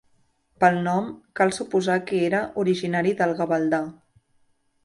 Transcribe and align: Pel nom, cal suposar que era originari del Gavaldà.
Pel 0.63 0.77
nom, 0.87 1.11
cal 1.41 1.53
suposar 1.57 1.99
que 2.07 2.23
era 2.31 2.41
originari 2.65 3.15
del 3.21 3.35
Gavaldà. 3.43 3.83